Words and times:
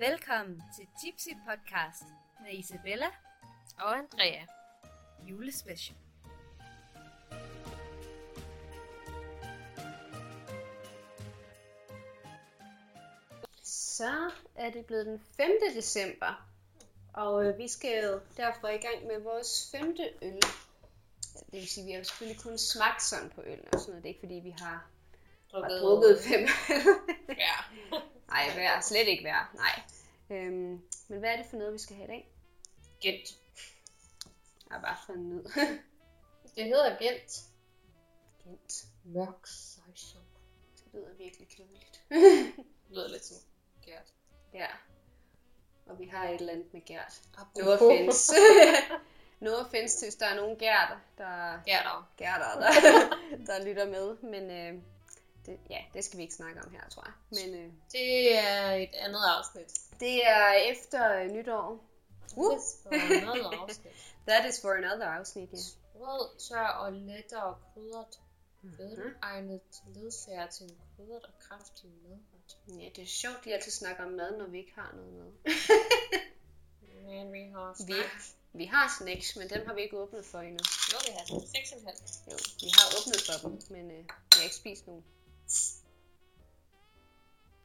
Velkommen 0.00 0.62
til 0.76 0.86
Tipsy 1.02 1.28
Podcast 1.48 2.02
med 2.42 2.58
Isabella 2.58 3.06
Og 3.78 3.98
Andrea. 3.98 4.44
julespecial. 5.28 5.96
Så 13.62 14.30
er 14.54 14.70
det 14.70 14.86
blevet 14.86 15.06
den 15.06 15.20
5. 15.36 15.50
december, 15.74 16.48
og 17.12 17.44
øh, 17.46 17.58
vi 17.58 17.68
skal 17.68 18.04
jo 18.04 18.20
derfor 18.36 18.68
i 18.68 18.78
gang 18.78 19.06
med 19.06 19.20
vores 19.20 19.68
femte 19.72 20.02
øl. 20.22 20.32
Ja, 21.34 21.40
Det 21.40 21.52
vil 21.52 21.68
sige, 21.68 21.82
at 21.84 21.86
vi 21.86 21.92
har 21.92 21.98
jo 21.98 22.04
selvfølgelig 22.04 22.42
kun 22.42 22.58
smagt 22.58 23.02
sådan 23.02 23.30
på 23.30 23.42
øl, 23.46 23.60
og 23.72 23.80
sådan 23.80 23.90
noget. 23.90 24.02
Det 24.02 24.08
er 24.10 24.14
ikke 24.14 24.20
fordi, 24.20 24.34
vi 24.34 24.54
har, 24.58 24.86
har 25.54 25.78
drukket 25.80 26.18
fem 26.28 26.46
Ja. 27.28 27.96
Nej, 28.30 28.50
hver, 28.54 28.80
slet 28.80 29.08
ikke 29.08 29.22
hver, 29.22 29.50
nej. 29.54 29.82
Øhm, 30.30 30.82
men 31.08 31.18
hvad 31.18 31.30
er 31.30 31.36
det 31.36 31.46
for 31.50 31.56
noget, 31.56 31.72
vi 31.72 31.78
skal 31.78 31.96
have 31.96 32.04
i 32.04 32.10
dag? 32.10 32.32
Gent. 33.00 33.28
Ja, 34.70 34.80
bare 34.80 34.96
for 35.06 35.12
en 35.12 35.28
nød. 35.28 35.44
Det 36.56 36.64
hedder 36.64 36.98
Gent. 36.98 37.44
Gent. 38.44 38.86
Mørk 39.04 39.46
sejson. 39.46 40.22
Det 40.76 40.84
lyder 40.94 41.14
virkelig 41.18 41.48
kedeligt. 41.48 42.02
Det 42.88 42.96
lyder 42.96 43.08
lidt 43.08 43.24
som 43.24 43.36
Gert. 43.84 44.12
ja. 44.54 44.66
Og 45.86 45.98
vi 45.98 46.06
har 46.06 46.28
et 46.28 46.40
eller 46.40 46.52
andet 46.52 46.72
med 46.72 46.84
Gert. 46.84 47.22
No 47.56 47.72
offense. 47.72 48.32
no 49.40 49.50
offense 49.50 50.04
hvis 50.06 50.14
der 50.14 50.26
er 50.26 50.36
nogen 50.36 50.58
Gert, 50.58 50.98
der, 51.18 51.60
Gerter. 51.66 52.10
Gerter, 52.16 52.60
der, 52.60 53.46
der 53.46 53.64
lytter 53.64 53.86
med. 53.86 54.16
Men 54.16 54.50
øh, 54.50 54.82
det, 55.46 55.60
ja, 55.70 55.84
det 55.94 56.04
skal 56.04 56.16
vi 56.16 56.22
ikke 56.22 56.34
snakke 56.34 56.60
om 56.62 56.70
her, 56.72 56.88
tror 56.90 57.04
jeg. 57.06 57.14
Men 57.46 57.54
øh, 57.54 57.72
Det 57.92 58.38
er 58.38 58.70
et 58.72 58.94
andet 58.94 59.20
afsnit. 59.38 59.80
det 60.00 60.26
er 60.26 60.52
efter 60.52 61.12
øh, 61.20 61.30
nytår. 61.30 61.84
Uh. 62.36 62.58
Det 62.90 62.98
er 63.22 63.24
noget 63.24 63.54
afsnit. 63.60 63.92
That 64.28 64.48
is 64.48 64.60
for 64.60 64.70
another 64.72 65.06
afsnit, 65.06 65.50
ja. 65.52 65.58
Rød, 65.94 66.38
tør 66.48 66.66
og 66.66 66.92
lettere 66.92 67.56
krydret. 67.74 68.20
Velegnet 68.62 69.60
ledsager 69.94 70.46
til 70.46 70.64
en 70.64 70.78
krydret 70.96 71.24
og 71.24 71.32
kraftig 71.40 71.90
madret. 72.02 72.80
Ja, 72.82 72.88
det 72.96 73.02
er 73.02 73.06
sjovt, 73.06 73.44
de 73.44 73.54
altid 73.54 73.72
snakker 73.72 74.04
om 74.04 74.10
mad, 74.12 74.38
når 74.38 74.46
vi 74.46 74.58
ikke 74.58 74.72
har 74.74 74.92
noget 74.96 75.12
med. 75.12 75.32
Men 77.06 77.32
vi 77.32 77.42
har 77.54 77.74
Vi, 77.86 77.92
snacks. 77.92 78.36
vi 78.52 78.64
har 78.64 78.94
snacks, 78.98 79.36
men 79.36 79.50
dem 79.50 79.66
har 79.66 79.74
vi 79.74 79.80
ikke 79.82 79.98
åbnet 79.98 80.24
for 80.24 80.38
endnu. 80.40 80.58
Jo, 80.92 80.98
vi 81.06 81.12
har 81.12 81.24
6,5. 81.24 82.30
Jo, 82.32 82.36
vi 82.60 82.68
har 82.78 82.86
åbnet 82.98 83.20
for 83.28 83.48
dem, 83.48 83.58
men 83.70 83.90
øh, 83.90 83.98
vi 84.04 84.36
har 84.36 84.42
ikke 84.42 84.56
spist 84.56 84.86
nogen. 84.86 85.04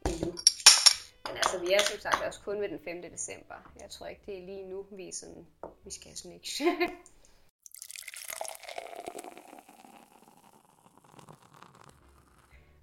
Endnu. 0.06 0.32
Men 1.26 1.38
altså, 1.38 1.60
vi 1.60 1.74
er 1.74 1.80
som 1.80 2.00
sagt 2.00 2.24
også 2.28 2.42
kun 2.42 2.62
ved 2.62 2.70
den 2.70 2.80
5. 2.84 3.02
december. 3.02 3.56
Jeg 3.80 3.90
tror 3.90 4.08
ikke, 4.08 4.22
det 4.26 4.38
er 4.38 4.46
lige 4.46 4.70
nu, 4.70 4.86
vi 4.92 5.08
er 5.08 5.14
sådan, 5.14 5.48
vi 5.84 5.92
skal 5.92 6.12
have 6.12 6.90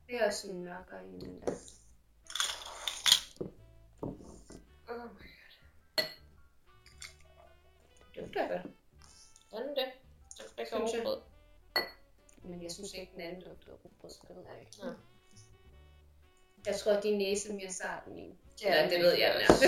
det 0.07 0.21
er 0.21 0.27
også 0.27 0.51
en 0.51 0.65
mørkere 0.65 1.05
end 1.05 1.21
den 1.21 1.41
der. 1.41 1.53
Oh 4.89 5.15
my 5.15 5.29
god. 5.97 6.05
Det 8.15 8.23
dufter 8.23 8.49
godt. 8.49 8.72
Men 12.45 12.63
jeg 12.63 12.71
synes 12.71 12.95
ikke, 12.95 13.13
den 13.13 13.21
anden 13.21 13.43
dufter 13.43 13.73
rugbrød. 13.73 14.11
Det 14.29 14.37
ved 14.37 14.45
jeg 14.53 14.61
ikke. 14.61 14.73
Ja. 14.83 14.93
Jeg 16.67 16.77
tror, 16.77 16.93
at 16.93 17.03
din 17.03 17.19
næse 17.19 17.49
er 17.49 17.55
mere 17.55 17.73
sart 17.73 18.07
end 18.07 18.15
min. 18.15 18.39
Ja, 18.63 18.89
det 18.91 19.01
ved 19.01 19.13
jeg. 19.13 19.47
Uh, 19.51 19.63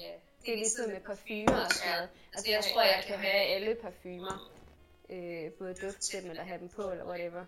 ja. 0.00 0.12
Det 0.46 0.52
er 0.52 0.56
ligesom 0.56 0.90
med 0.90 1.00
parfumer 1.00 1.64
og 1.64 1.72
sådan 1.72 1.92
noget. 1.92 2.08
Altså, 2.32 2.50
jeg 2.50 2.64
tror, 2.72 2.82
jeg 2.82 3.04
kan 3.06 3.18
have 3.18 3.42
alle 3.54 3.74
parfumer. 3.74 4.52
Øh, 5.08 5.52
både 5.52 5.74
duft 5.74 6.00
til 6.00 6.22
dem, 6.22 6.30
eller 6.30 6.42
have 6.42 6.60
dem 6.60 6.68
på, 6.68 6.90
eller 6.90 7.06
whatever. 7.06 7.44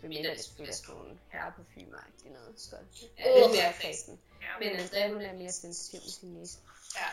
Men 0.00 0.08
mindre 0.08 0.30
det 0.30 0.40
selvfølgelig 0.40 0.72
er 0.72 0.76
sådan 0.76 0.94
nogle 0.94 1.18
herreparfumer, 1.28 1.98
ikke 2.08 2.32
noget. 2.32 2.60
Så 2.60 2.76
jeg 3.18 3.26
er 3.26 3.38
lidt 3.38 3.52
mere 3.56 3.72
kredsen. 3.80 4.20
Men 4.60 4.68
Andrea, 4.68 5.12
hun 5.12 5.20
er 5.20 5.32
mere 5.32 5.52
sensitiv 5.52 6.00
med 6.00 6.10
sin 6.10 6.34
næse. 6.34 6.58
Ja. 6.96 7.10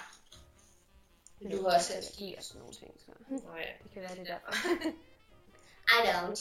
Men 1.39 1.51
du 1.51 1.61
har 1.63 1.75
også 1.75 1.93
allergi 1.93 2.35
og 2.37 2.43
sådan 2.43 2.59
nogle 2.59 2.75
ting, 2.75 2.91
så 3.05 3.11
Nå 3.29 3.57
ja. 3.57 3.73
det 3.83 3.91
kan 3.93 4.01
være 4.01 4.15
det 4.15 4.27
derfor. 4.27 4.51
I 5.87 5.97
don't. 6.07 6.35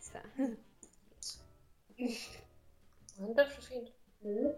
så. 0.00 0.18
Den 3.18 3.36
dufter 3.36 3.62
fint. 3.62 3.88
Mm. 4.22 4.52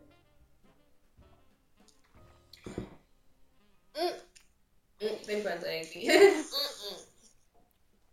Mm, 5.00 5.16
den 5.26 5.42
kunne 5.42 5.52
Andrea 5.52 5.80
ikke 5.80 5.94
lide. 5.94 6.18
Mm-mm. 6.54 6.98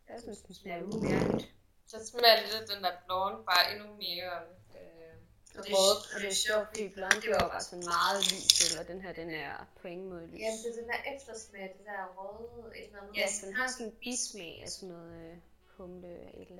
Jeg 0.09 0.19
synes, 0.21 0.39
den 0.39 0.55
smager 0.55 0.83
umærkeligt. 0.83 1.53
Så 1.87 1.97
smager 2.05 2.41
lidt 2.41 2.55
af 2.61 2.67
den 2.75 2.83
der 2.83 2.93
blonde 3.05 3.43
bare 3.51 3.71
endnu 3.71 3.87
mere 4.05 4.33
øh, 4.77 5.13
Og 5.57 5.63
det, 5.63 5.71
er, 5.71 6.15
og 6.15 6.21
det 6.21 6.29
er 6.29 6.39
sjovt, 6.47 6.67
fordi 6.67 6.87
blonde, 6.89 7.21
det 7.21 7.29
var 7.29 7.47
bare 7.53 7.61
sådan 7.61 7.85
meget 7.95 8.19
lys, 8.31 8.55
eller 8.69 8.83
den 8.91 9.01
her, 9.01 9.13
den 9.13 9.29
er 9.29 9.67
på 9.81 9.87
ingen 9.87 10.09
måde 10.09 10.27
lys. 10.27 10.39
Ja, 10.39 10.51
det 10.61 10.67
er 10.71 10.75
den 10.81 10.89
der 10.91 10.99
eftersmag, 11.13 11.63
det 11.77 11.85
der 11.85 12.01
røde 12.17 12.77
et 12.77 12.85
eller 12.85 13.01
andet. 13.01 13.17
Ja, 13.17 13.27
så 13.31 13.45
den 13.45 13.55
har 13.55 13.67
sådan 13.71 13.85
en 13.85 13.95
bismag 14.03 14.61
af 14.63 14.69
sådan 14.69 14.89
noget 14.89 15.11
øh, 15.23 15.37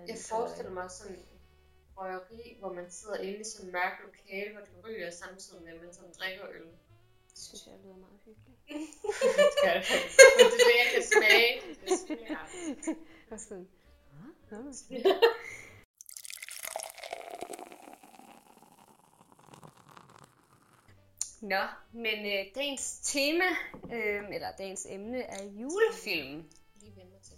Jeg 0.07 0.18
forestiller 0.29 0.72
mig 0.72 0.91
sådan 0.91 1.25
røgeri, 1.97 2.56
hvor 2.59 2.73
man 2.73 2.91
sidder 2.91 3.18
inde 3.18 3.40
i 3.40 3.44
sådan 3.44 3.66
en 3.66 3.72
mørk 3.72 3.95
lokale, 4.06 4.51
hvor 4.51 4.62
du 4.62 4.88
ryger 4.88 5.12
samtidig 5.12 5.63
med, 5.63 5.73
at 5.73 5.81
man 5.81 5.94
sådan 5.94 6.12
drikker 6.19 6.45
øl. 6.50 6.62
Det 7.29 7.38
synes 7.45 7.66
jeg 7.66 7.73
lyder 7.84 7.95
meget 7.95 8.19
hyggeligt. 8.25 8.59
Det 10.38 10.46
er 10.46 10.50
det, 10.69 10.78
jeg 10.84 10.90
kan 10.94 11.03
smage. 11.13 11.62
Det 11.81 12.00
smager. 12.00 12.38
Og 13.31 13.40
sådan, 13.40 13.67
"Nå, 14.51 14.57
nå." 21.51 21.63
Men 21.91 22.25
øh, 22.25 22.46
dagens 22.56 23.00
tema, 23.03 23.46
øh, 23.94 24.23
eller 24.35 24.51
dagens 24.57 24.85
emne, 24.90 25.22
er 25.22 25.44
julefilm. 25.44 26.50
Lige 26.75 26.96
vende 26.96 27.12
mig 27.12 27.22
til. 27.22 27.35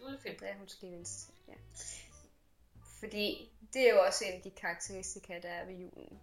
Julefilm. 0.00 0.36
Det 0.38 0.48
er 0.50 0.54
hun 0.58 0.68
skal 0.68 0.90
vende 0.90 1.06
sig 1.06 1.26
til, 1.26 1.33
ja. 1.33 1.33
Fordi 3.00 3.52
det 3.72 3.88
er 3.88 3.94
jo 3.94 4.00
også 4.00 4.24
en 4.24 4.32
af 4.32 4.42
de 4.42 4.50
karakteristika, 4.50 5.40
der 5.42 5.48
er 5.48 5.64
ved 5.64 5.74
julen. 5.74 6.20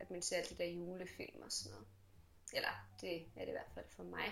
At 0.00 0.10
man 0.10 0.22
ser 0.22 0.42
de 0.42 0.54
der 0.54 0.64
julefilm 0.64 1.42
og 1.42 1.52
sådan 1.52 1.72
noget. 1.72 1.86
Eller 2.52 2.86
det 3.00 3.16
er 3.36 3.40
det 3.40 3.48
i 3.48 3.50
hvert 3.50 3.70
fald 3.74 3.86
for 3.96 4.02
mig. 4.02 4.24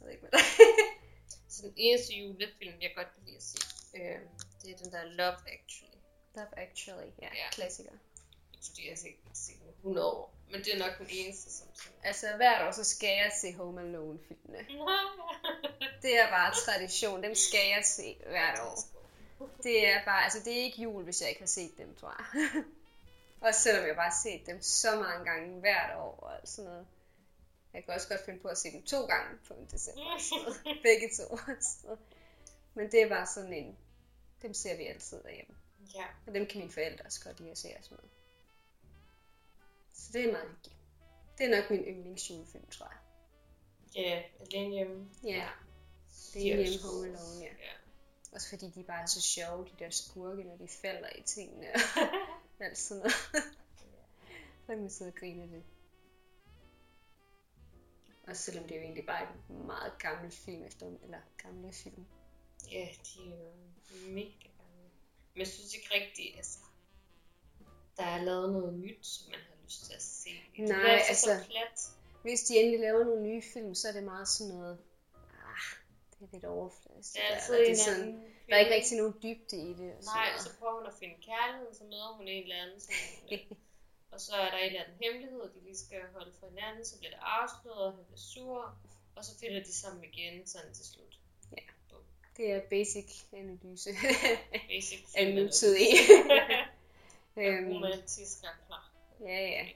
Jeg 0.00 0.06
ved 0.06 0.10
ikke, 0.10 0.26
hvad 0.26 0.40
Så 1.48 1.62
den 1.62 1.74
eneste 1.76 2.14
julefilm, 2.14 2.80
jeg 2.80 2.92
godt 2.96 3.14
kan 3.14 3.22
lide 3.24 3.36
at 3.36 3.42
se, 3.42 3.58
øh, 3.94 4.20
det 4.62 4.70
er 4.70 4.76
den 4.76 4.92
der 4.92 5.04
Love 5.04 5.36
Actually. 5.54 5.98
Love 6.34 6.58
Actually, 6.58 7.10
ja, 7.22 7.28
Ja. 7.34 7.50
klassiker. 7.52 7.92
Ikke 8.52 8.66
fordi 8.66 8.84
jeg 8.84 8.90
har 8.92 8.96
set 8.96 9.16
set 9.34 9.58
den 9.60 9.68
i 9.68 9.72
100 9.76 10.06
år, 10.06 10.34
men 10.50 10.60
det 10.64 10.74
er 10.74 10.78
nok 10.78 10.98
den 10.98 11.06
eneste, 11.10 11.52
som 11.52 11.68
sådan... 11.74 11.92
Altså 12.02 12.26
hvert 12.36 12.68
år, 12.68 12.70
så 12.70 12.84
skal 12.84 13.08
jeg 13.08 13.32
se 13.40 13.54
Home 13.54 13.80
Alone-filmene. 13.80 14.58
Det 16.02 16.18
er 16.18 16.28
bare 16.30 16.54
tradition, 16.54 17.22
dem 17.22 17.34
skal 17.34 17.68
jeg 17.76 17.84
se 17.84 18.16
hvert 18.26 18.58
år. 18.60 18.78
Det 19.62 19.86
er 19.88 20.04
bare, 20.04 20.24
altså 20.24 20.38
det 20.44 20.52
er 20.52 20.62
ikke 20.62 20.82
jul, 20.82 21.04
hvis 21.04 21.20
jeg 21.20 21.28
ikke 21.28 21.40
har 21.40 21.46
set 21.46 21.78
dem, 21.78 21.94
tror 21.94 22.14
jeg. 22.18 22.64
Også 23.48 23.60
selvom 23.60 23.86
jeg 23.86 23.94
bare 23.96 24.10
har 24.10 24.20
set 24.22 24.46
dem 24.46 24.62
så 24.62 24.96
mange 24.96 25.30
gange 25.30 25.60
hvert 25.60 25.96
år 25.96 26.16
og 26.22 26.34
alt 26.36 26.48
sådan 26.48 26.70
noget. 26.70 26.86
Jeg 27.74 27.84
kan 27.84 27.94
også 27.94 28.08
godt 28.08 28.24
finde 28.24 28.40
på 28.40 28.48
at 28.48 28.58
se 28.58 28.72
dem 28.72 28.82
to 28.82 29.06
gange 29.06 29.38
på 29.48 29.54
en 29.54 29.66
december. 29.66 30.02
og. 30.46 30.54
Begge 30.82 31.10
to. 31.16 31.36
Så. 31.60 31.96
Men 32.74 32.90
det 32.92 33.02
er 33.02 33.08
bare 33.08 33.26
sådan 33.26 33.52
en, 33.52 33.76
dem 34.42 34.54
ser 34.54 34.76
vi 34.76 34.84
altid 34.86 35.22
derhjemme. 35.22 35.54
ja. 35.94 36.04
Og 36.26 36.34
dem 36.34 36.46
kan 36.46 36.60
mine 36.60 36.72
forældre 36.72 37.04
også 37.04 37.24
godt 37.24 37.40
lide 37.40 37.50
at 37.50 37.58
se 37.58 37.68
og 37.78 37.84
sådan 37.84 37.96
noget. 37.96 38.10
Så 39.92 40.10
det 40.12 40.28
er 40.28 40.32
meget 40.32 40.48
hyggeligt. 40.48 40.76
Det 41.38 41.46
er 41.46 41.60
nok 41.60 41.70
min 41.70 41.80
yndlingsjulefilm, 41.80 42.66
tror 42.70 42.86
jeg. 42.86 42.98
Ja, 43.94 44.22
alene 44.40 44.74
hjemme. 44.74 45.10
Ja, 45.24 45.48
det 46.34 46.52
er 46.52 46.56
hjemme 46.56 46.88
Home 46.88 47.06
Alone, 47.06 47.40
ja. 47.40 47.44
Ja. 47.44 47.72
Også 48.32 48.48
fordi 48.48 48.70
de 48.70 48.82
bare 48.84 49.02
er 49.02 49.06
så 49.06 49.20
sjove, 49.22 49.64
de 49.64 49.84
der 49.84 49.90
skurke, 49.90 50.44
når 50.44 50.56
de 50.56 50.68
falder 50.68 51.08
i 51.18 51.22
tingene. 51.22 51.66
og 51.74 51.80
alt 52.66 52.78
sådan 52.78 52.98
noget. 52.98 53.12
så 54.60 54.66
kan 54.66 54.78
man 54.80 54.90
sidde 54.90 55.08
og 55.08 55.14
grine 55.14 55.42
det. 55.42 55.62
Også 58.28 58.42
selvom 58.42 58.64
det 58.64 58.72
er 58.72 58.76
jo 58.80 58.82
egentlig 58.84 59.06
bare 59.06 59.22
en 59.50 59.66
meget 59.66 59.92
gammel 59.98 60.30
film 60.30 60.62
efter, 60.64 60.86
eller 61.02 61.18
gamle 61.42 61.72
film. 61.72 62.06
Ja, 62.70 62.88
de 63.04 63.32
er 63.32 63.36
jo 63.36 63.52
mega 64.10 64.48
gamle. 64.56 64.90
Men 65.34 65.38
jeg 65.38 65.46
synes 65.46 65.74
ikke 65.74 65.88
rigtigt, 65.94 66.36
altså, 66.36 66.58
der 67.96 68.04
er 68.04 68.22
lavet 68.22 68.52
noget 68.52 68.74
nyt, 68.74 69.06
som 69.06 69.30
man 69.30 69.40
har 69.40 69.56
lyst 69.64 69.84
til 69.84 69.94
at 69.94 70.02
se. 70.02 70.30
Det 70.56 70.68
Nej, 70.68 70.78
er 70.78 70.88
altså, 70.92 71.08
altså- 71.08 71.44
så 71.44 71.50
plat. 71.50 71.96
Hvis 72.22 72.40
de 72.42 72.58
endelig 72.58 72.80
laver 72.80 73.04
nogle 73.04 73.22
nye 73.22 73.42
film, 73.52 73.74
så 73.74 73.88
er 73.88 73.92
det 73.92 74.04
meget 74.04 74.28
sådan 74.28 74.52
noget, 74.54 74.78
det 76.22 76.28
er 76.28 76.36
lidt 76.36 76.44
overfladisk. 76.44 77.12
Det 77.14 77.22
er 77.30 77.40
der, 77.48 77.58
det 77.58 77.70
er 77.70 77.76
sådan, 77.76 78.02
anden 78.02 78.32
der 78.48 78.54
er 78.56 78.60
ikke 78.64 78.74
rigtig 78.74 78.96
nogen 78.98 79.14
dybde 79.22 79.56
i 79.70 79.72
det. 79.80 79.90
Og 79.98 80.02
Nej, 80.14 80.28
så 80.44 80.50
prøver 80.58 80.74
hun 80.78 80.86
at 80.86 80.96
finde 81.00 81.16
kærlighed, 81.30 81.68
så 81.74 81.84
møder 81.84 82.10
hun 82.16 82.28
en 82.28 82.42
eller 82.42 82.56
anden. 82.62 82.80
Sådan, 82.80 83.38
Og 84.12 84.20
så 84.20 84.32
er 84.34 84.50
der 84.50 84.58
en 84.58 84.66
eller 84.66 84.84
anden 84.84 84.98
hemmelighed, 85.02 85.40
de 85.54 85.60
lige 85.64 85.78
skal 85.86 86.00
holde 86.16 86.32
for 86.40 86.46
hinanden, 86.48 86.84
så 86.84 86.98
bliver 86.98 87.10
det 87.10 87.20
afsløret, 87.22 87.84
og 87.86 87.92
han 87.96 88.04
bliver 88.04 88.24
sur, 88.32 88.76
og 89.16 89.24
så 89.24 89.38
finder 89.40 89.60
de 89.64 89.72
sammen 89.72 90.04
igen, 90.04 90.46
sådan 90.46 90.74
til 90.74 90.86
slut. 90.86 91.18
Det 92.36 92.52
er 92.52 92.60
basic 92.70 93.24
analyse 93.32 93.90
Basic 94.68 95.04
af 95.16 95.34
nutidig. 95.34 95.88
Øhm, 97.36 97.72
romantisk 97.72 98.38
og 98.42 98.66
klar. 98.66 98.92
ja, 99.20 99.48
ja. 99.48 99.66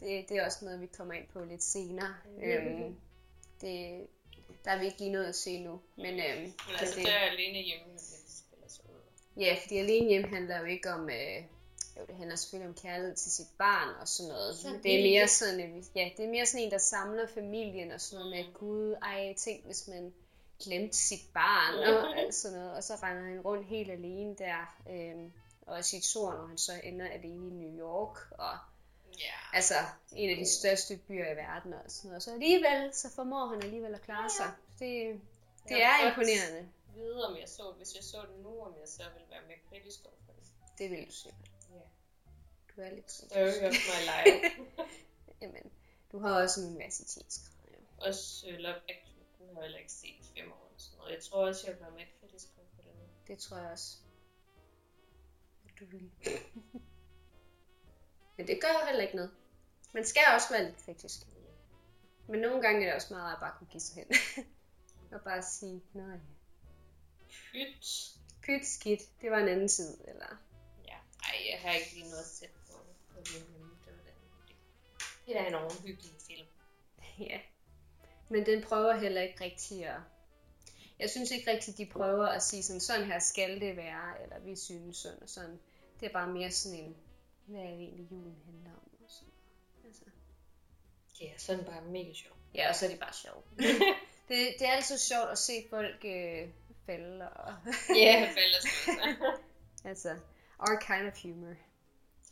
Det, 0.00 0.28
det 0.28 0.36
er 0.36 0.44
også 0.44 0.64
noget, 0.64 0.80
vi 0.80 0.86
kommer 0.86 1.14
ind 1.14 1.28
på 1.32 1.44
lidt 1.44 1.62
senere. 1.62 2.14
Øhm, 2.42 2.96
det, 3.60 4.06
der 4.64 4.70
er 4.70 4.78
vi 4.78 4.84
ikke 4.86 4.98
lige 4.98 5.12
noget 5.12 5.26
at 5.26 5.34
se 5.36 5.60
nu. 5.64 5.80
Men, 5.96 6.14
øhm, 6.20 6.40
Men 6.42 6.54
altså, 6.80 6.96
det, 6.96 7.06
der 7.06 7.12
er 7.12 7.30
alene 7.30 7.58
hjemme, 7.58 7.86
når 7.86 7.98
de 7.98 8.32
spiller 8.38 8.68
sig 8.68 8.84
ud. 8.84 9.40
ja, 9.42 9.56
fordi 9.62 9.76
alene 9.78 10.08
hjem 10.08 10.24
handler 10.32 10.58
jo 10.58 10.64
ikke 10.64 10.90
om... 10.90 11.10
Øh, 11.10 11.36
jo, 11.98 12.04
det 12.06 12.16
handler 12.16 12.36
selvfølgelig 12.36 12.68
om 12.68 12.74
kærlighed 12.82 13.16
til 13.16 13.32
sit 13.32 13.46
barn 13.58 13.94
og 14.00 14.08
sådan 14.08 14.28
noget. 14.32 14.56
Men 14.64 14.72
det 14.72 14.78
er 14.78 14.82
Familie. 14.82 15.18
mere 15.18 15.28
sådan, 15.28 15.60
en- 15.60 15.84
ja, 15.94 16.10
det 16.16 16.24
er 16.24 16.28
mere 16.28 16.46
sådan 16.46 16.64
en, 16.64 16.70
der 16.70 16.78
samler 16.78 17.26
familien 17.34 17.90
og 17.92 18.00
sådan 18.00 18.24
noget 18.26 18.36
med, 18.46 18.54
gud, 18.54 18.94
ej, 19.02 19.34
tænk 19.38 19.64
hvis 19.64 19.88
man 19.88 20.12
glemte 20.64 20.96
sit 20.96 21.20
barn 21.34 21.94
og 21.94 22.18
alt 22.18 22.34
sådan 22.34 22.58
noget. 22.58 22.72
Og 22.72 22.84
så 22.84 22.94
render 23.02 23.22
han 23.22 23.40
rundt 23.40 23.66
helt 23.66 23.90
alene 23.90 24.34
der. 24.38 24.76
Øhm, 24.90 25.32
og 25.66 25.80
i 25.80 25.82
sit 25.82 26.04
sår, 26.04 26.32
når 26.32 26.46
han 26.46 26.58
så 26.58 26.72
ender 26.84 27.06
alene 27.08 27.46
i 27.46 27.50
New 27.50 27.78
York. 27.88 28.18
Og 28.38 28.58
Ja. 29.18 29.32
altså 29.52 29.74
en 30.12 30.30
af 30.30 30.36
de 30.36 30.46
største 30.58 30.96
byer 30.96 31.32
i 31.32 31.36
verden 31.36 31.72
og 31.72 31.80
sådan 31.88 32.08
noget. 32.08 32.16
Og 32.16 32.22
så 32.22 32.32
alligevel, 32.32 32.94
så 32.94 33.10
formår 33.14 33.46
han 33.46 33.62
alligevel 33.62 33.94
at 33.94 34.02
klare 34.02 34.30
sig. 34.30 34.52
Det, 34.78 35.20
det 35.68 35.78
Jeg 35.78 36.00
er 36.02 36.08
imponerende. 36.08 36.68
vide, 36.94 37.26
om 37.28 37.36
jeg 37.36 37.48
så, 37.48 37.72
hvis 37.76 37.94
jeg 37.94 38.04
så 38.04 38.26
den 38.32 38.42
nu, 38.42 38.60
om 38.62 38.74
jeg 38.80 38.88
så 38.88 39.02
ville 39.14 39.28
være 39.30 39.42
mere 39.46 39.58
kritisk 39.70 40.00
overfor 40.04 40.32
det. 40.32 40.44
Det 40.78 40.90
vil 40.90 41.06
du 41.06 41.12
sikkert. 41.12 41.50
Ja. 41.74 41.80
Du 42.76 42.80
er 42.80 42.90
lidt 42.90 43.10
Story 43.12 43.62
of 43.68 43.72
my 43.90 44.00
life. 44.10 44.62
Jamen, 45.42 45.70
du 46.12 46.18
har 46.18 46.42
også 46.42 46.60
en 46.60 46.66
universitetsgrad. 46.66 47.54
Ja. 47.72 48.06
også 48.08 48.46
uh, 48.48 48.54
Love 48.54 48.74
Actually, 48.74 49.24
den 49.38 49.46
har 49.48 49.54
jeg 49.54 49.62
heller 49.62 49.78
ikke 49.78 49.92
set 49.92 50.16
i 50.20 50.24
fem 50.40 50.52
år 50.52 50.66
eller 50.66 50.78
sådan 50.78 50.98
noget. 50.98 51.12
Jeg 51.14 51.22
tror 51.22 51.46
også, 51.46 51.66
jeg 51.66 51.76
bliver 51.76 51.90
mere 51.90 52.06
kritisk 52.20 52.46
overfor 52.58 52.82
det 52.82 52.92
nu. 52.98 53.04
Det 53.26 53.38
tror 53.38 53.56
jeg 53.56 53.70
også. 53.70 53.96
Du 55.80 55.84
vil. 55.86 56.10
Men 58.40 58.46
det 58.48 58.60
gør 58.60 58.68
jo 58.68 58.86
heller 58.86 59.02
ikke 59.02 59.16
noget. 59.16 59.30
Man 59.92 60.04
skal 60.04 60.22
også 60.34 60.46
være 60.50 60.64
lidt 60.64 60.84
kritisk. 60.84 61.20
Men 62.28 62.40
nogle 62.40 62.62
gange 62.62 62.80
er 62.80 62.86
det 62.86 62.94
også 62.94 63.14
meget 63.14 63.32
at 63.32 63.40
bare 63.40 63.54
kunne 63.58 63.66
give 63.70 63.80
sig 63.80 63.94
hen. 63.94 64.06
og 65.14 65.20
bare 65.20 65.42
sige, 65.42 65.82
nej, 65.94 66.18
Pyt. 67.52 67.86
pyt 68.42 68.66
skidt, 68.66 69.00
det 69.20 69.30
var 69.30 69.38
en 69.38 69.48
anden 69.48 69.68
tid. 69.68 69.98
Eller, 70.08 70.26
Ja, 70.84 70.96
ej, 71.22 71.36
jeg 71.50 71.58
har 71.60 71.72
ikke 71.72 71.94
lige 71.94 72.08
noget 72.08 72.22
at 72.22 72.26
sætte 72.26 72.54
på, 72.66 72.78
på 73.14 73.20
det, 73.20 73.48
men 73.48 73.70
det 73.84 73.92
var 73.92 74.02
den. 74.06 74.56
Det, 75.26 75.36
er 75.36 75.42
da 75.42 75.48
en 75.48 75.54
ordentlig 75.54 75.82
hyggelig 75.82 76.12
film. 76.26 76.46
ja. 77.30 77.40
Men 78.28 78.46
den 78.46 78.62
prøver 78.62 78.96
heller 78.96 79.20
ikke 79.20 79.44
rigtig 79.44 79.86
at... 79.86 80.00
Jeg 80.98 81.10
synes 81.10 81.30
ikke 81.30 81.50
rigtig, 81.50 81.78
de 81.78 81.86
prøver 81.86 82.26
at 82.26 82.42
sige 82.42 82.62
sådan, 82.62 82.80
sådan 82.80 83.06
her 83.06 83.18
skal 83.18 83.60
det 83.60 83.76
være, 83.76 84.22
eller 84.22 84.38
vi 84.38 84.56
synes 84.56 84.96
sådan 84.96 85.22
og 85.22 85.28
sådan. 85.28 85.60
Det 86.00 86.08
er 86.08 86.12
bare 86.12 86.32
mere 86.32 86.50
sådan 86.50 86.78
en, 86.78 86.96
hvad 87.50 87.60
er 87.60 87.70
det 87.70 87.80
egentlig 87.80 88.10
julen 88.10 88.36
handler 88.46 88.70
om? 88.70 88.90
Og 89.04 89.10
sådan. 89.10 89.32
Altså. 89.86 90.04
Ja, 91.20 91.38
så 91.38 91.52
er 91.52 91.56
den 91.56 91.64
bare 91.64 91.82
mega 91.82 92.12
sjov. 92.14 92.36
Ja, 92.54 92.68
og 92.68 92.74
så 92.74 92.86
er 92.86 92.90
de 92.90 92.96
bare 92.96 93.12
sjove. 93.12 93.42
det, 94.28 94.54
det 94.58 94.66
er 94.68 94.72
altid 94.72 94.98
sjovt 94.98 95.30
at 95.30 95.38
se 95.38 95.52
folk 95.70 96.04
øh, 96.04 96.48
falde. 96.86 97.28
Og, 97.30 97.54
Ja, 97.96 98.32
fælles 98.34 98.88
altså, 99.90 100.10
our 100.58 100.78
kind 100.80 101.06
of 101.08 101.22
humor. 101.22 101.54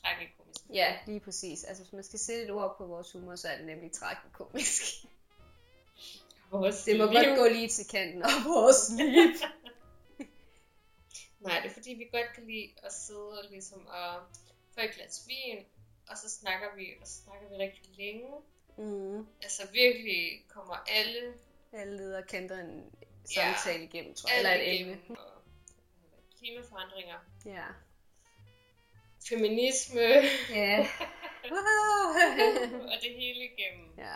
Tragikomisk. 0.02 0.60
Ja, 0.72 0.98
lige 1.06 1.20
præcis. 1.20 1.64
Altså, 1.64 1.82
hvis 1.82 1.92
man 1.92 2.04
skal 2.04 2.18
sætte 2.18 2.42
et 2.44 2.50
ord 2.50 2.74
på 2.78 2.86
vores 2.86 3.12
humor, 3.12 3.36
så 3.36 3.48
er 3.48 3.56
det 3.56 3.66
nemlig 3.66 3.92
tragikomisk. 3.92 4.82
Vores 6.50 6.84
Det 6.84 6.98
må 6.98 7.04
liv. 7.04 7.12
godt 7.14 7.38
gå 7.38 7.48
lige 7.48 7.68
til 7.68 7.86
kanten 7.88 8.22
af 8.22 8.28
vores 8.46 8.90
liv. 8.98 9.32
Nej, 11.40 11.60
det 11.62 11.70
er 11.70 11.74
fordi, 11.74 11.90
vi 11.90 12.08
godt 12.12 12.32
kan 12.34 12.46
lide 12.46 12.70
at 12.82 12.92
sidde 12.92 13.28
og 13.42 13.44
ligesom 13.50 13.86
og 13.86 14.22
få 14.78 14.84
et 14.88 14.94
glas 14.94 15.24
vin, 15.28 15.58
og 16.10 16.16
så 16.18 16.30
snakker 16.30 16.74
vi, 16.76 16.86
og 17.00 17.06
så 17.06 17.22
snakker 17.24 17.48
vi 17.48 17.54
rigtig 17.56 17.84
længe. 17.96 18.28
mm. 18.78 19.26
Altså 19.42 19.62
virkelig 19.72 20.44
kommer 20.48 20.74
alle, 20.88 21.34
Alle 21.72 21.96
leder 21.96 22.20
kanter 22.22 22.58
en 22.58 22.84
Ja. 23.36 23.54
samtale 23.54 23.84
igennem, 23.84 24.14
tror 24.14 24.28
jeg. 24.30 24.38
Eller 24.38 24.52
et 24.52 24.80
emne. 24.80 24.98
Og 25.18 25.42
klimaforandringer, 26.38 27.18
Ja. 27.46 27.66
feminisme, 29.28 30.00
Ja. 30.50 30.88
Wow. 31.50 32.14
og 32.82 32.96
det 33.02 33.14
hele 33.16 33.44
igennem. 33.44 33.94
ja. 33.98 34.14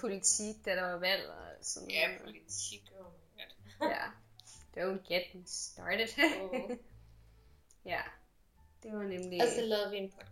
Politik, 0.00 0.54
da 0.64 0.70
der 0.76 0.82
var 0.82 0.98
valg 0.98 1.28
og 1.28 1.64
sådan 1.64 1.90
Ja, 1.90 2.08
politik 2.24 2.82
og 2.98 3.12
ja. 3.38 3.44
Ja. 3.86 4.04
Don't 4.76 5.12
get 5.12 5.34
me 5.34 5.42
started. 5.46 6.40
Og- 6.40 6.70
ja. 7.92 8.00
Det 8.82 8.92
var 8.92 9.02
nemlig... 9.02 9.42
Og 9.42 9.48
så 9.54 9.60
lavede 9.60 9.90
vi 9.90 9.96
en 9.96 10.10
podcast. 10.10 10.30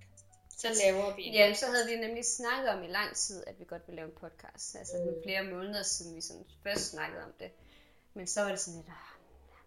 Så 0.59 0.69
laver 0.85 1.17
vi 1.17 1.23
en. 1.23 1.35
Ja, 1.35 1.55
så 1.55 1.67
havde 1.67 1.87
vi 1.87 1.97
nemlig 1.97 2.25
snakket 2.25 2.71
om 2.71 2.83
i 2.83 2.87
lang 2.87 3.17
tid, 3.17 3.45
at 3.47 3.61
vi 3.61 3.65
godt 3.65 3.83
ville 3.87 3.97
lave 3.97 4.09
en 4.09 4.15
podcast. 4.21 4.77
Altså 4.77 4.97
Mm. 4.97 5.23
flere 5.25 5.45
måneder 5.45 5.83
siden, 5.83 6.17
vi 6.17 6.21
sådan 6.21 6.45
først 6.63 6.91
snakkede 6.91 7.25
om 7.25 7.33
det. 7.41 7.51
Men 8.15 8.27
så 8.27 8.43
var 8.43 8.49
det 8.51 8.61
sådan 8.61 8.77
lidt, 8.81 8.89
ah, 8.89 9.19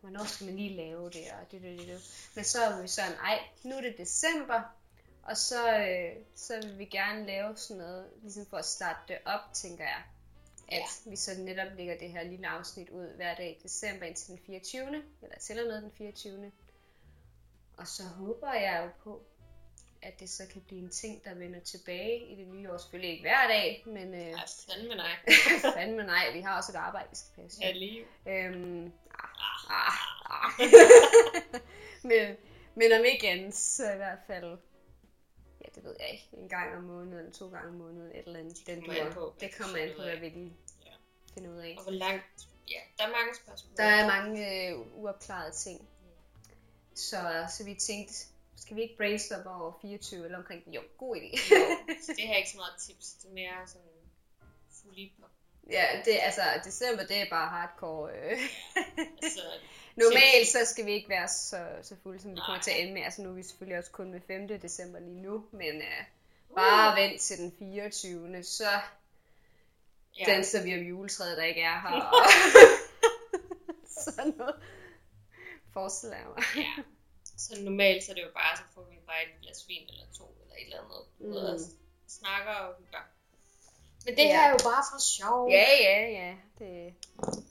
hvornår 0.01 0.25
skal 0.25 0.45
man 0.45 0.55
lige 0.55 0.75
lave 0.75 1.05
det, 1.09 1.23
og 1.41 1.51
det, 1.51 1.61
det, 1.61 1.79
det, 1.79 1.87
det. 1.87 2.29
Men 2.35 2.43
så 2.45 2.59
var 2.59 2.81
vi 2.81 2.87
sådan, 2.87 3.11
ej, 3.13 3.39
nu 3.63 3.75
er 3.75 3.81
det 3.81 3.97
december, 3.97 4.61
og 5.23 5.37
så, 5.37 5.77
øh, 5.77 6.15
så 6.35 6.55
vil 6.61 6.77
vi 6.79 6.85
gerne 6.85 7.25
lave 7.25 7.57
sådan 7.57 7.77
noget, 7.77 8.05
ligesom 8.21 8.45
for 8.45 8.57
at 8.57 8.65
starte 8.65 8.99
det 9.07 9.17
op, 9.25 9.53
tænker 9.53 9.83
jeg. 9.83 10.03
At 10.67 10.77
Ja. 10.77 11.09
vi 11.09 11.15
så 11.15 11.31
netop 11.37 11.67
lægger 11.77 11.97
det 11.97 12.09
her 12.11 12.23
lille 12.23 12.47
afsnit 12.47 12.89
ud 12.89 13.15
hver 13.15 13.35
dag 13.35 13.57
i 13.59 13.63
december 13.63 14.05
indtil 14.05 14.27
den 14.27 14.39
24. 14.45 15.03
Eller 15.21 15.37
til 15.39 15.59
og 15.59 15.65
med 15.67 15.81
den 15.81 15.91
24. 15.97 16.51
Og 17.81 17.87
så 17.87 18.03
håber 18.03 18.53
jeg 18.53 18.83
jo 18.83 18.89
på, 19.03 19.21
at 20.01 20.19
det 20.19 20.29
så 20.29 20.43
kan 20.53 20.61
blive 20.67 20.81
en 20.81 20.89
ting, 20.89 21.23
der 21.25 21.33
vender 21.33 21.59
tilbage 21.59 22.27
i 22.27 22.35
det 22.35 22.47
nye 22.47 22.71
år. 22.71 22.77
Selvfølgelig 22.77 23.09
ikke 23.11 23.21
hver 23.23 23.47
dag, 23.47 23.83
men 23.85 24.13
øh, 24.13 24.27
Ja, 24.27 24.41
fandme 24.73 24.95
nej. 24.95 25.15
fandme 25.75 26.03
nej, 26.03 26.31
vi 26.33 26.41
har 26.41 26.57
også 26.57 26.71
et 26.71 26.75
arbejde, 26.75 27.09
vi 27.09 27.15
skal 27.15 27.43
passe. 27.43 27.61
Ja, 27.61 27.71
lige. 27.71 28.05
Øhm, 28.27 28.91
ah, 29.69 29.69
ah, 29.69 30.45
ah. 30.45 30.71
men, 32.09 32.35
men 32.75 32.91
om 32.99 33.05
ikke 33.05 33.29
andet, 33.29 33.55
så 33.55 33.93
i 33.93 33.95
hvert 33.97 34.19
fald, 34.27 34.57
ja, 35.61 35.65
det 35.75 35.83
ved 35.83 35.95
jeg 35.99 36.09
ikke, 36.11 36.29
en 36.33 36.49
gang 36.49 36.77
om 36.77 36.83
måneden, 36.83 37.17
eller 37.17 37.31
to 37.31 37.49
gange 37.49 37.67
om 37.69 37.75
måneden, 37.75 38.11
et 38.11 38.25
eller 38.25 38.39
andet. 38.39 38.57
Det 38.57 38.67
Den 38.67 38.81
kommer 38.85 39.01
an 39.01 39.07
dur. 39.07 39.13
på, 39.13 39.35
det 39.39 39.55
kommer 39.57 39.77
an 39.77 39.89
på, 39.95 40.01
hvad 40.01 40.11
af. 40.11 40.21
vi 40.21 40.29
lige 40.29 40.53
Ja. 40.85 40.91
finder 41.33 41.51
ud 41.51 41.57
af. 41.57 41.75
Og 41.77 41.83
hvor 41.83 41.91
langt... 41.91 42.47
Ja, 42.69 42.79
der 42.97 43.03
er 43.03 43.11
mange 43.11 43.35
spørgsmål. 43.35 43.77
Der 43.77 43.83
er 43.83 44.07
mange 44.07 44.69
øh, 44.69 44.79
uopklarede 44.95 45.51
ting. 45.55 45.87
Så, 46.95 47.45
så 47.57 47.63
vi 47.63 47.75
tænkte, 47.75 48.13
skal 48.55 48.75
vi 48.75 48.81
ikke 48.81 48.97
brainstorme 48.97 49.49
over 49.49 49.73
24 49.81 50.25
eller 50.25 50.37
omkring 50.37 50.63
Jo, 50.67 50.81
god 50.97 51.15
idé. 51.15 51.55
Jo, 51.55 51.77
det 52.17 52.27
har 52.27 52.35
ikke 52.35 52.49
så 52.49 52.57
meget 52.57 52.73
tips. 52.87 53.13
Det 53.13 53.29
er 53.29 53.33
mere 53.33 53.67
sådan 53.67 53.87
på. 55.19 55.25
ja, 55.71 55.85
det, 56.05 56.19
altså, 56.21 56.41
december, 56.63 57.03
det 57.03 57.21
er 57.21 57.29
bare 57.29 57.49
hardcore. 57.49 58.11
Øh. 58.11 58.39
Altså, 59.23 59.41
Normalt 59.95 60.47
så 60.47 60.59
skal 60.65 60.85
vi 60.85 60.91
ikke 60.91 61.09
være 61.09 61.27
så, 61.27 61.67
så 61.81 61.95
fulde, 62.03 62.19
som 62.19 62.31
vi 62.31 62.39
kommer 62.45 62.61
til 62.61 62.71
at 62.71 62.79
ende 62.79 62.93
med. 62.93 63.01
Altså 63.01 63.21
nu 63.21 63.29
er 63.29 63.33
vi 63.33 63.43
selvfølgelig 63.43 63.77
også 63.77 63.91
kun 63.91 64.11
med 64.11 64.21
5. 64.27 64.47
december 64.47 64.99
lige 64.99 65.21
nu, 65.21 65.45
men 65.51 65.75
uh, 65.75 66.55
bare 66.55 67.01
vent 67.01 67.21
til 67.21 67.37
den 67.37 67.55
24. 67.59 68.43
Så 68.43 68.69
ja. 70.19 70.25
danser 70.25 70.63
vi 70.63 70.73
om 70.73 70.79
juletræet, 70.79 71.37
der 71.37 71.43
ikke 71.43 71.61
er 71.61 71.79
her. 71.81 72.01
Og 72.01 72.31
sådan 74.03 74.33
noget. 74.37 74.55
Forestiller 75.73 76.17
jeg 76.17 76.27
mig. 76.27 76.43
ja. 76.55 76.83
Så 77.37 77.61
normalt 77.61 78.03
så 78.03 78.11
er 78.11 78.15
det 78.15 78.23
jo 78.23 78.31
bare, 78.33 78.57
så 78.57 78.63
får 78.73 78.83
vi 78.89 78.95
bare 79.05 79.23
et 79.23 79.41
glas 79.41 79.67
vin 79.67 79.83
eller 79.89 80.05
to, 80.17 80.25
eller 80.41 80.55
et 80.55 80.63
eller 80.65 80.79
andet. 80.83 81.03
Mm. 81.19 81.31
Og 81.31 81.59
snakker 82.07 82.51
og 82.53 82.75
hygger. 82.79 83.03
Men 84.05 84.15
det 84.17 84.23
Ja. 84.23 84.27
her 84.31 84.41
er 84.47 84.49
jo 84.49 84.57
bare 84.63 84.83
for 84.91 84.99
sjov. 85.15 85.49
Ja, 85.51 85.65
ja, 85.87 85.97
ja. 86.19 86.31
Det, 86.59 86.93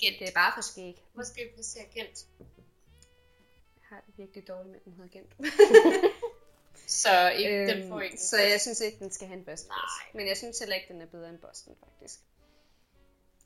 Gent. 0.00 0.16
det 0.20 0.28
er 0.28 0.32
bare 0.34 0.52
for 0.56 0.62
skæg. 0.62 1.04
Skal 1.22 1.44
vi 1.46 1.50
placere 1.54 1.84
Gent? 1.94 2.26
Jeg 3.76 3.86
har 3.88 4.00
det 4.06 4.14
virkelig 4.18 4.48
dårligt 4.48 4.70
med, 4.72 4.80
den 4.84 4.92
hedder 4.92 5.10
Gent. 5.18 5.32
Så 7.02 7.30
ikke, 7.30 7.56
øhm, 7.56 7.66
den 7.68 7.88
får 7.88 8.00
ikke 8.00 8.18
så 8.18 8.36
jeg 8.42 8.60
synes 8.60 8.80
ikke, 8.80 8.98
den 8.98 9.10
skal 9.10 9.26
have 9.28 9.38
en 9.38 9.44
førsteplads. 9.44 9.92
Nej. 10.00 10.10
Men 10.14 10.28
jeg 10.28 10.36
synes 10.36 10.58
heller 10.58 10.74
ikke, 10.76 10.92
den 10.92 11.00
er 11.02 11.06
bedre 11.06 11.28
end 11.28 11.38
Boston, 11.38 11.76
faktisk. 11.84 12.20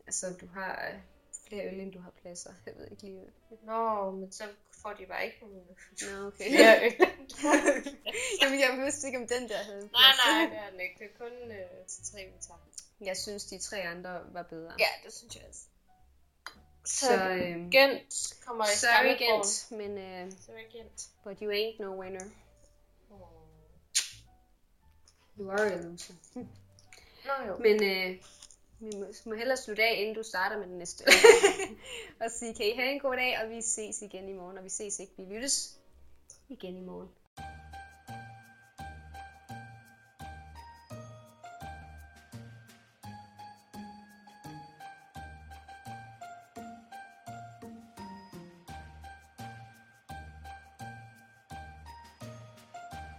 Altså, 0.07 0.27
du 0.41 0.47
har 0.55 0.89
øh, 0.93 1.01
flere 1.49 1.67
øl, 1.67 1.81
end 1.81 1.93
du 1.93 2.01
har 2.01 2.11
pladser. 2.21 2.53
Jeg 2.67 2.75
ved 2.77 2.89
ikke 2.91 3.03
lige. 3.03 3.25
Nå, 3.63 4.11
men 4.11 4.33
så 4.33 4.45
får 4.83 4.93
de 4.93 5.07
bare 5.07 5.25
ikke 5.27 5.39
nogen. 5.41 5.65
Nå, 6.03 6.27
okay. 6.27 6.53
Ja, 6.53 6.85
øl. 6.87 6.93
Jamen, 8.43 8.61
jeg 8.61 8.79
vidste 8.85 9.07
ikke, 9.07 9.19
om 9.19 9.27
den 9.29 9.49
der 9.49 9.57
havde 9.57 9.83
en 9.83 9.91
nej, 9.93 10.01
plads. 10.03 10.19
nej, 10.27 10.47
det 10.51 10.59
er 10.67 10.71
den 10.71 10.81
ikke. 10.81 10.97
Det 10.99 11.05
er 11.05 11.19
kun 11.19 11.51
øh, 11.53 11.87
til 11.87 12.05
tre 12.13 12.19
vi 12.25 12.39
tager. 12.41 12.59
Jeg 13.01 13.17
synes, 13.17 13.45
de 13.45 13.59
tre 13.59 13.77
andre 13.77 14.21
var 14.33 14.43
bedre. 14.43 14.73
Ja, 14.79 14.89
det 15.05 15.13
synes 15.13 15.37
jeg 15.37 15.45
også. 15.49 15.61
Så, 16.87 17.07
Så, 17.07 17.07
så 17.07 17.15
øhm, 17.15 17.71
Gent 17.71 18.35
kommer 18.47 18.65
i 18.65 18.77
sorry. 18.77 19.19
Gent, 19.19 19.67
men 19.79 19.91
uh, 19.91 20.33
Sorry, 20.47 20.73
Gent. 20.73 21.09
but 21.25 21.39
you 21.41 21.51
ain't 21.51 21.83
no 21.83 22.01
winner. 22.01 22.25
Oh. 23.11 23.19
You 25.39 25.51
are 25.51 25.73
a 25.73 25.77
loser. 25.77 26.15
Nå 27.25 27.33
jo. 27.49 27.57
Men 27.59 27.83
øh, 27.83 28.17
vi 28.85 28.99
må, 28.99 29.07
må 29.27 29.35
hellere 29.35 29.57
slutte 29.57 29.83
af, 29.83 29.95
inden 30.01 30.15
du 30.15 30.23
starter 30.23 30.59
med 30.59 30.67
den 30.67 30.79
næste. 30.79 31.05
og 32.23 32.31
sige, 32.31 32.55
kan 32.55 32.67
I 32.67 32.73
have 32.77 32.93
en 32.93 33.01
god 33.01 33.17
dag, 33.17 33.39
og 33.43 33.51
vi 33.51 33.63
ses 33.63 34.03
igen 34.03 34.29
i 34.29 34.33
morgen. 34.33 34.59
Og 34.59 34.65
vi 34.65 34.69
ses 34.69 34.99
ikke, 34.99 35.13
vi 35.17 35.35
lyttes 35.35 35.79
igen 36.49 36.77
i 36.77 36.81
morgen. 36.81 37.09